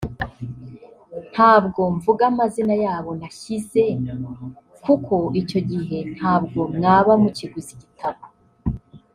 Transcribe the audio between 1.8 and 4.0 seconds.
mvuga amazina y’abo nashyize